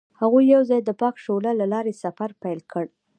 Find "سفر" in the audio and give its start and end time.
2.03-2.29